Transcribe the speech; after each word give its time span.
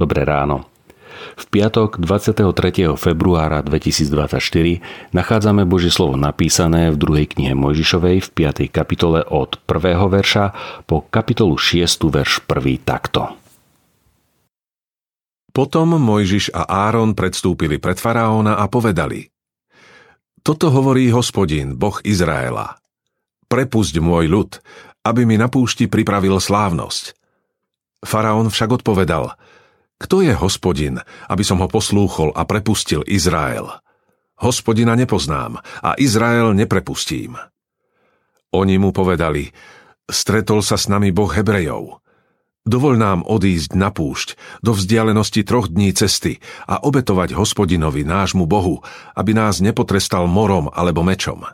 Dobré 0.00 0.24
ráno. 0.24 0.64
V 1.36 1.44
piatok 1.52 2.00
23. 2.00 2.96
februára 2.96 3.60
2024 3.60 5.12
nachádzame 5.12 5.68
Božie 5.68 5.92
slovo 5.92 6.16
napísané 6.16 6.88
v 6.88 6.96
druhej 6.96 7.28
knihe 7.28 7.52
Mojžišovej 7.52 8.24
v 8.24 8.28
5. 8.32 8.72
kapitole 8.72 9.20
od 9.28 9.60
1. 9.68 10.00
verša 10.08 10.44
po 10.88 11.04
kapitolu 11.04 11.60
6. 11.60 11.84
verš 12.16 12.48
1. 12.48 12.80
takto. 12.80 13.36
Potom 15.52 16.00
Mojžiš 16.00 16.48
a 16.56 16.64
Áron 16.88 17.12
predstúpili 17.12 17.76
pred 17.76 18.00
faraóna 18.00 18.56
a 18.56 18.72
povedali 18.72 19.28
Toto 20.40 20.72
hovorí 20.72 21.12
hospodin, 21.12 21.76
boh 21.76 22.00
Izraela. 22.08 22.80
Prepusť 23.52 24.00
môj 24.00 24.32
ľud, 24.32 24.50
aby 25.04 25.28
mi 25.28 25.36
na 25.36 25.52
púšti 25.52 25.92
pripravil 25.92 26.40
slávnosť. 26.40 27.12
Faraón 28.00 28.48
však 28.48 28.80
odpovedal, 28.80 29.36
kto 30.00 30.24
je 30.24 30.32
hospodin, 30.32 30.96
aby 31.28 31.44
som 31.44 31.60
ho 31.60 31.68
poslúchol 31.68 32.32
a 32.32 32.48
prepustil 32.48 33.04
Izrael? 33.04 33.68
Hospodina 34.40 34.96
nepoznám 34.96 35.60
a 35.84 35.92
Izrael 36.00 36.56
neprepustím. 36.56 37.36
Oni 38.56 38.80
mu 38.80 38.96
povedali, 38.96 39.52
stretol 40.08 40.64
sa 40.64 40.80
s 40.80 40.88
nami 40.88 41.12
Boh 41.12 41.28
Hebrejov. 41.28 42.00
Dovol 42.64 42.96
nám 42.96 43.24
odísť 43.28 43.76
na 43.76 43.92
púšť, 43.92 44.60
do 44.64 44.72
vzdialenosti 44.72 45.44
troch 45.44 45.68
dní 45.68 45.92
cesty 45.92 46.40
a 46.64 46.80
obetovať 46.80 47.36
hospodinovi, 47.36 48.04
nášmu 48.04 48.48
Bohu, 48.48 48.80
aby 49.16 49.36
nás 49.36 49.60
nepotrestal 49.60 50.24
morom 50.24 50.72
alebo 50.72 51.04
mečom. 51.04 51.44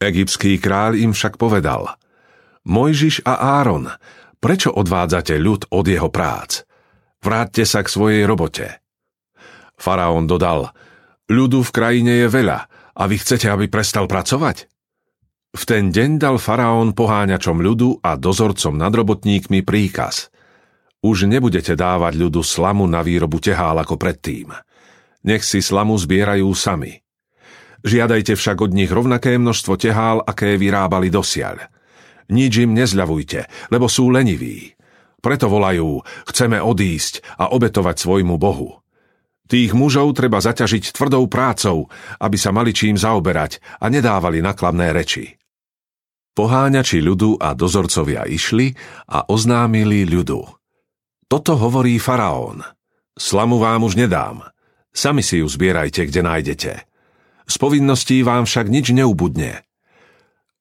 Egyptský 0.00 0.60
kráľ 0.60 1.00
im 1.00 1.12
však 1.16 1.40
povedal, 1.40 1.96
Mojžiš 2.64 3.24
a 3.24 3.60
Áron, 3.60 3.88
Prečo 4.44 4.76
odvádzate 4.76 5.40
ľud 5.40 5.72
od 5.72 5.88
jeho 5.88 6.12
prác? 6.12 6.68
Vráťte 7.24 7.64
sa 7.64 7.80
k 7.80 7.88
svojej 7.88 8.28
robote. 8.28 8.84
Faraón 9.80 10.28
dodal, 10.28 10.76
ľudu 11.24 11.64
v 11.64 11.70
krajine 11.72 12.12
je 12.20 12.28
veľa 12.28 12.68
a 12.92 13.02
vy 13.08 13.16
chcete, 13.16 13.48
aby 13.48 13.72
prestal 13.72 14.04
pracovať? 14.04 14.68
V 15.56 15.62
ten 15.64 15.88
deň 15.88 16.20
dal 16.20 16.36
faraón 16.36 16.92
poháňačom 16.92 17.64
ľudu 17.64 18.04
a 18.04 18.20
dozorcom 18.20 18.76
nad 18.76 18.92
robotníkmi 18.92 19.64
príkaz. 19.64 20.28
Už 21.00 21.24
nebudete 21.24 21.72
dávať 21.72 22.20
ľudu 22.20 22.44
slamu 22.44 22.84
na 22.84 23.00
výrobu 23.00 23.40
tehál 23.40 23.80
ako 23.80 23.96
predtým. 23.96 24.52
Nech 25.24 25.48
si 25.48 25.64
slamu 25.64 25.96
zbierajú 25.96 26.52
sami. 26.52 27.00
Žiadajte 27.88 28.36
však 28.36 28.60
od 28.60 28.76
nich 28.76 28.92
rovnaké 28.92 29.40
množstvo 29.40 29.80
tehál, 29.80 30.20
aké 30.20 30.60
vyrábali 30.60 31.08
dosiaľ. 31.08 31.72
Nič 32.28 32.52
im 32.60 32.76
nezľavujte, 32.76 33.72
lebo 33.72 33.88
sú 33.88 34.12
leniví. 34.12 34.73
Preto 35.24 35.48
volajú, 35.48 36.04
chceme 36.28 36.60
odísť 36.60 37.24
a 37.40 37.48
obetovať 37.56 37.96
svojmu 37.96 38.36
Bohu. 38.36 38.84
Tých 39.48 39.72
mužov 39.72 40.12
treba 40.12 40.36
zaťažiť 40.44 40.92
tvrdou 40.92 41.24
prácou, 41.32 41.88
aby 42.20 42.36
sa 42.36 42.52
mali 42.52 42.76
čím 42.76 43.00
zaoberať 43.00 43.64
a 43.80 43.88
nedávali 43.88 44.44
nakladné 44.44 44.92
reči. 44.92 45.40
Poháňači 46.36 47.00
ľudu 47.00 47.40
a 47.40 47.56
dozorcovia 47.56 48.28
išli 48.28 48.76
a 49.08 49.24
oznámili 49.24 50.04
ľudu. 50.04 50.44
Toto 51.24 51.56
hovorí 51.56 51.96
faraón. 51.96 52.60
Slamu 53.16 53.56
vám 53.56 53.88
už 53.88 53.96
nedám. 53.96 54.44
Sami 54.92 55.24
si 55.24 55.40
ju 55.40 55.48
zbierajte, 55.48 56.04
kde 56.04 56.20
nájdete. 56.20 56.72
Z 57.48 57.54
povinností 57.56 58.20
vám 58.20 58.44
však 58.44 58.68
nič 58.68 58.92
neubudne. 58.92 59.64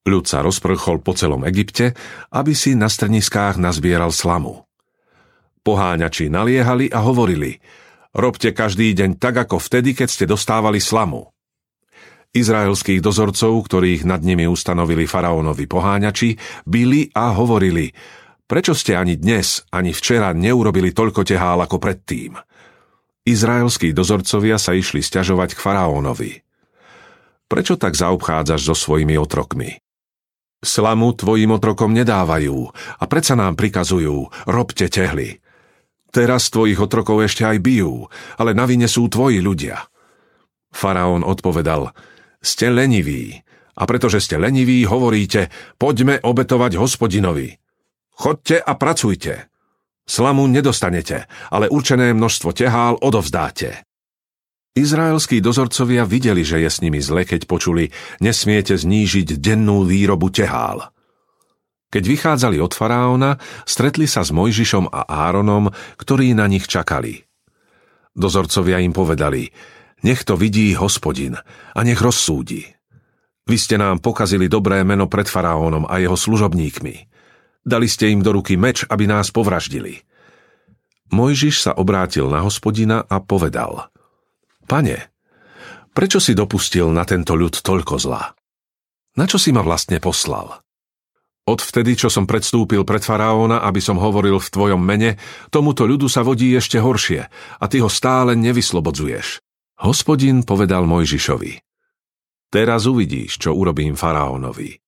Ľud 0.03 0.27
sa 0.27 0.43
rozprchol 0.43 0.99
po 0.99 1.15
celom 1.15 1.47
Egypte, 1.47 1.95
aby 2.35 2.51
si 2.51 2.75
na 2.75 2.91
strniskách 2.91 3.55
nazbieral 3.55 4.11
slamu. 4.11 4.67
Poháňači 5.63 6.27
naliehali 6.27 6.91
a 6.91 6.99
hovorili, 6.99 7.55
robte 8.11 8.51
každý 8.51 8.91
deň 8.91 9.15
tak, 9.15 9.47
ako 9.47 9.63
vtedy, 9.63 9.95
keď 9.95 10.09
ste 10.11 10.25
dostávali 10.27 10.83
slamu. 10.83 11.31
Izraelských 12.35 12.99
dozorcov, 12.99 13.63
ktorých 13.63 14.03
nad 14.03 14.19
nimi 14.19 14.43
ustanovili 14.43 15.07
faraónovi 15.07 15.71
poháňači, 15.71 16.35
byli 16.67 17.15
a 17.15 17.31
hovorili, 17.31 17.87
prečo 18.43 18.75
ste 18.75 18.99
ani 18.99 19.15
dnes, 19.15 19.63
ani 19.71 19.95
včera 19.95 20.35
neurobili 20.35 20.91
toľko 20.91 21.23
tehál 21.23 21.63
ako 21.63 21.79
predtým? 21.79 22.35
Izraelskí 23.23 23.95
dozorcovia 23.95 24.59
sa 24.59 24.75
išli 24.75 24.99
stiažovať 24.99 25.55
k 25.55 25.63
faraónovi. 25.63 26.31
Prečo 27.47 27.79
tak 27.79 27.95
zaobchádzaš 27.95 28.61
so 28.67 28.75
svojimi 28.75 29.15
otrokmi? 29.15 29.79
Slamu 30.63 31.11
tvojim 31.11 31.51
otrokom 31.51 31.91
nedávajú 31.91 32.71
a 32.71 33.03
predsa 33.11 33.35
nám 33.35 33.59
prikazujú, 33.59 34.31
robte 34.47 34.87
tehly. 34.87 35.43
Teraz 36.15 36.47
tvojich 36.47 36.79
otrokov 36.79 37.27
ešte 37.27 37.43
aj 37.43 37.59
bijú, 37.59 38.07
ale 38.39 38.55
na 38.55 38.63
vine 38.63 38.87
sú 38.87 39.11
tvoji 39.11 39.43
ľudia. 39.43 39.83
Faraón 40.71 41.27
odpovedal, 41.27 41.91
ste 42.39 42.71
leniví 42.71 43.43
a 43.75 43.83
pretože 43.83 44.23
ste 44.23 44.39
leniví, 44.39 44.87
hovoríte, 44.87 45.51
poďme 45.75 46.23
obetovať 46.23 46.79
hospodinovi. 46.79 47.59
Chodte 48.13 48.61
a 48.61 48.71
pracujte. 48.79 49.49
Slamu 50.07 50.47
nedostanete, 50.47 51.27
ale 51.51 51.67
určené 51.67 52.15
množstvo 52.15 52.55
tehál 52.55 52.95
odovzdáte. 53.03 53.83
Izraelskí 54.73 55.37
dozorcovia 55.37 56.01
videli, 56.01 56.41
že 56.41 56.57
je 56.57 56.65
s 56.65 56.81
nimi 56.81 56.97
zle, 56.97 57.29
keď 57.29 57.45
počuli, 57.45 57.93
nesmiete 58.17 58.73
znížiť 58.73 59.37
dennú 59.37 59.85
výrobu 59.85 60.33
tehál. 60.33 60.89
Keď 61.93 62.03
vychádzali 62.09 62.57
od 62.57 62.73
faraóna, 62.73 63.37
stretli 63.69 64.09
sa 64.09 64.25
s 64.25 64.33
Mojžišom 64.33 64.89
a 64.89 65.05
Áronom, 65.29 65.69
ktorí 66.01 66.33
na 66.33 66.49
nich 66.49 66.65
čakali. 66.65 67.21
Dozorcovia 68.17 68.81
im 68.81 68.97
povedali, 68.97 69.45
nech 70.01 70.25
to 70.25 70.33
vidí 70.33 70.73
hospodin 70.73 71.37
a 71.77 71.79
nech 71.85 72.01
rozsúdi. 72.01 72.65
Vy 73.45 73.57
ste 73.61 73.77
nám 73.77 74.01
pokazili 74.01 74.49
dobré 74.49 74.81
meno 74.81 75.05
pred 75.05 75.29
faraónom 75.29 75.85
a 75.85 76.01
jeho 76.01 76.17
služobníkmi. 76.17 76.95
Dali 77.61 77.85
ste 77.85 78.09
im 78.09 78.25
do 78.25 78.33
ruky 78.33 78.57
meč, 78.57 78.89
aby 78.89 79.05
nás 79.05 79.29
povraždili. 79.29 80.01
Mojžiš 81.13 81.69
sa 81.69 81.71
obrátil 81.77 82.25
na 82.25 82.41
hospodina 82.41 83.05
a 83.05 83.21
povedal– 83.21 83.85
Pane, 84.63 85.11
prečo 85.91 86.23
si 86.23 86.31
dopustil 86.31 86.87
na 86.89 87.03
tento 87.03 87.35
ľud 87.35 87.59
toľko 87.59 87.95
zla? 87.99 88.31
Na 89.13 89.29
čo 89.29 89.37
si 89.37 89.53
ma 89.53 89.61
vlastne 89.61 89.99
poslal? 89.99 90.63
Odvtedy, 91.43 91.99
čo 91.99 92.07
som 92.07 92.23
predstúpil 92.23 92.87
pred 92.87 93.03
faraóna, 93.03 93.67
aby 93.67 93.83
som 93.83 93.99
hovoril 93.99 94.39
v 94.39 94.47
tvojom 94.47 94.79
mene, 94.79 95.19
tomuto 95.51 95.83
ľudu 95.83 96.07
sa 96.07 96.23
vodí 96.23 96.55
ešte 96.55 96.79
horšie 96.79 97.27
a 97.59 97.65
ty 97.67 97.83
ho 97.83 97.91
stále 97.91 98.39
nevyslobodzuješ. 98.39 99.43
Hospodin 99.83 100.47
povedal 100.47 100.87
Mojžišovi. 100.87 101.59
Teraz 102.47 102.87
uvidíš, 102.87 103.43
čo 103.43 103.51
urobím 103.51 103.99
faraónovi. 103.99 104.79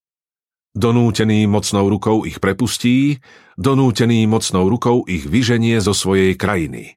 Donútený 0.71 1.43
mocnou 1.51 1.91
rukou 1.91 2.23
ich 2.23 2.39
prepustí, 2.39 3.19
donútený 3.59 4.23
mocnou 4.23 4.71
rukou 4.71 5.03
ich 5.11 5.27
vyženie 5.27 5.83
zo 5.83 5.91
svojej 5.91 6.39
krajiny 6.39 6.95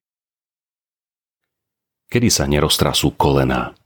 kedy 2.18 2.34
sa 2.34 2.50
neroztrasú 2.50 3.14
kolená. 3.14 3.78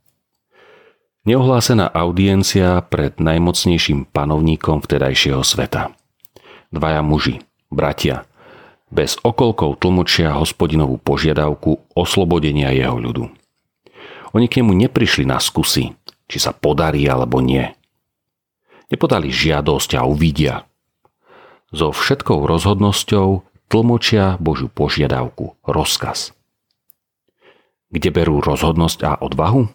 Neohlásená 1.29 1.85
audiencia 1.93 2.81
pred 2.81 3.21
najmocnejším 3.21 4.09
panovníkom 4.09 4.81
vtedajšieho 4.81 5.45
sveta. 5.45 5.93
Dvaja 6.73 7.05
muži, 7.05 7.45
bratia, 7.69 8.25
bez 8.89 9.21
okolkov 9.21 9.85
tlmočia 9.85 10.33
hospodinovú 10.33 10.97
požiadavku 10.97 11.93
oslobodenia 11.93 12.73
jeho 12.73 12.97
ľudu. 12.97 13.29
Oni 14.33 14.49
k 14.49 14.65
nemu 14.65 14.81
neprišli 14.89 15.29
na 15.29 15.37
skúsi, 15.37 15.93
či 16.25 16.41
sa 16.41 16.57
podarí 16.57 17.05
alebo 17.05 17.45
nie. 17.45 17.69
Nepodali 18.89 19.29
žiadosť 19.29 20.01
a 20.01 20.09
uvidia. 20.09 20.65
So 21.69 21.93
všetkou 21.93 22.49
rozhodnosťou 22.49 23.45
tlmočia 23.69 24.41
Božiu 24.41 24.73
požiadavku, 24.73 25.61
rozkaz 25.69 26.33
kde 27.93 28.09
berú 28.09 28.41
rozhodnosť 28.41 28.99
a 29.05 29.13
odvahu? 29.21 29.69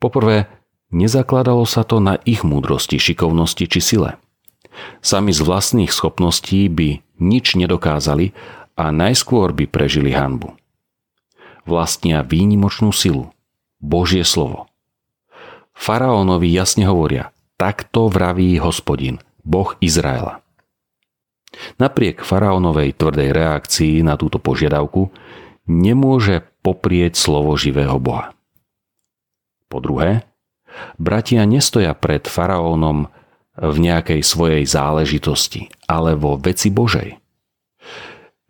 Poprvé, 0.00 0.48
nezakladalo 0.94 1.66
sa 1.68 1.84
to 1.84 2.00
na 2.00 2.16
ich 2.24 2.46
múdrosti, 2.46 2.96
šikovnosti 2.96 3.66
či 3.68 3.80
sile. 3.82 4.16
Sami 5.04 5.34
z 5.34 5.44
vlastných 5.44 5.92
schopností 5.92 6.70
by 6.70 7.04
nič 7.20 7.58
nedokázali 7.58 8.32
a 8.78 8.88
najskôr 8.88 9.52
by 9.52 9.68
prežili 9.68 10.14
hanbu. 10.14 10.56
Vlastnia 11.68 12.24
výnimočnú 12.24 12.94
silu, 12.94 13.34
Božie 13.82 14.24
slovo. 14.24 14.70
Faraónovi 15.76 16.48
jasne 16.48 16.88
hovoria, 16.88 17.34
takto 17.60 18.08
vraví 18.08 18.56
hospodin, 18.56 19.20
Boh 19.44 19.76
Izraela. 19.84 20.40
Napriek 21.76 22.22
faraónovej 22.22 22.94
tvrdej 22.94 23.34
reakcii 23.34 24.06
na 24.06 24.14
túto 24.14 24.38
požiadavku 24.38 25.10
nemôže 25.66 26.46
poprieť 26.60 27.16
slovo 27.16 27.56
živého 27.56 27.96
Boha. 27.96 28.36
Po 29.70 29.78
druhé, 29.78 30.26
bratia 30.98 31.46
nestoja 31.46 31.94
pred 31.94 32.26
faraónom 32.26 33.08
v 33.60 33.76
nejakej 33.76 34.24
svojej 34.24 34.64
záležitosti, 34.66 35.68
ale 35.88 36.16
vo 36.16 36.40
veci 36.40 36.72
Božej. 36.72 37.18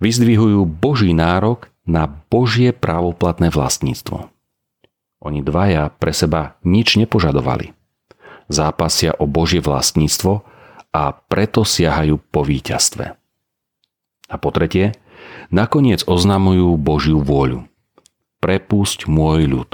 vyzdvihujú 0.01 0.65
Boží 0.65 1.13
nárok 1.13 1.69
na 1.85 2.09
Božie 2.09 2.73
právoplatné 2.73 3.53
vlastníctvo. 3.53 4.33
Oni 5.21 5.45
dvaja 5.45 5.93
pre 5.93 6.17
seba 6.17 6.57
nič 6.65 6.97
nepožadovali. 6.97 7.77
Zápasia 8.51 9.15
o 9.21 9.29
Božie 9.29 9.61
vlastníctvo 9.61 10.43
a 10.91 11.03
preto 11.15 11.63
siahajú 11.63 12.19
po 12.33 12.43
víťazstve. 12.43 13.15
A 14.31 14.35
po 14.41 14.49
tretie, 14.51 14.97
nakoniec 15.53 16.03
oznamujú 16.09 16.75
Božiu 16.81 17.21
vôľu. 17.21 17.70
Prepusť 18.41 19.05
môj 19.05 19.45
ľud. 19.45 19.71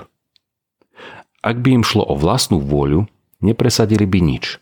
Ak 1.39 1.63
by 1.63 1.79
im 1.79 1.85
šlo 1.87 2.03
o 2.03 2.19
vlastnú 2.19 2.59
vôľu, 2.59 3.07
nepresadili 3.39 4.03
by 4.03 4.19
nič. 4.19 4.59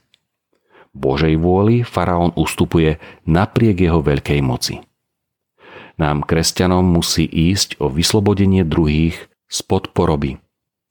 Božej 0.93 1.41
vôli 1.41 1.81
faraón 1.81 2.37
ustupuje 2.37 3.01
napriek 3.25 3.81
jeho 3.81 4.05
veľkej 4.05 4.41
moci. 4.45 4.85
Nám, 5.97 6.29
kresťanom, 6.29 6.85
musí 6.85 7.25
ísť 7.25 7.81
o 7.81 7.89
vyslobodenie 7.89 8.69
druhých 8.69 9.17
spod 9.49 9.97
poroby, 9.97 10.37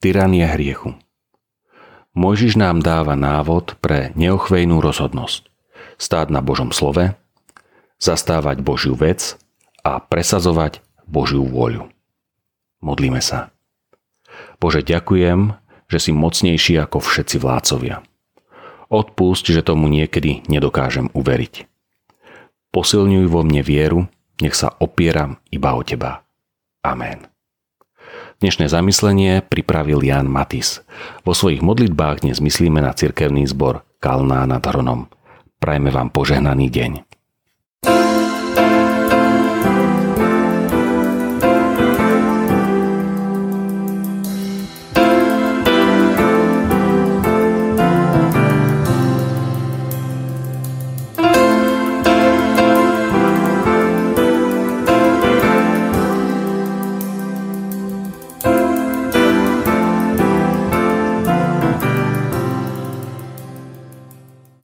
tyrania 0.01 0.49
hriechu. 0.49 0.97
Mojžiš 2.17 2.57
nám 2.57 2.81
dáva 2.81 3.13
návod 3.13 3.77
pre 3.77 4.09
neochvejnú 4.17 4.81
rozhodnosť. 4.81 5.53
Stáť 6.01 6.33
na 6.33 6.41
Božom 6.41 6.73
slove, 6.73 7.13
zastávať 8.01 8.65
Božiu 8.65 8.97
vec 8.97 9.37
a 9.85 10.01
presazovať 10.01 10.81
Božiu 11.05 11.45
vôľu. 11.45 11.92
Modlíme 12.83 13.23
sa. 13.23 13.55
Bože, 14.59 14.83
ďakujem, 14.83 15.55
že 15.87 15.99
si 16.03 16.11
mocnejší 16.11 16.75
ako 16.83 16.99
všetci 16.99 17.39
vládcovia. 17.39 18.03
Odpusť, 18.91 19.55
že 19.55 19.63
tomu 19.63 19.87
niekedy 19.87 20.43
nedokážem 20.51 21.07
uveriť. 21.15 21.65
Posilňuj 22.75 23.25
vo 23.31 23.41
mne 23.47 23.63
vieru, 23.63 23.99
nech 24.43 24.53
sa 24.53 24.75
opieram 24.83 25.39
iba 25.47 25.71
o 25.73 25.81
Teba. 25.81 26.27
Amen. 26.83 27.31
Dnešné 28.43 28.67
zamyslenie 28.67 29.39
pripravil 29.39 30.03
Jan 30.03 30.27
Matis. 30.27 30.83
Vo 31.23 31.31
svojich 31.31 31.63
modlitbách 31.63 32.27
dnes 32.27 32.43
myslíme 32.43 32.83
na 32.83 32.91
cirkevný 32.91 33.47
zbor 33.47 33.87
Kalná 34.03 34.43
nad 34.43 34.59
Hronom. 34.59 35.07
Prajme 35.63 35.95
vám 35.95 36.11
požehnaný 36.11 36.67
deň. 36.67 36.91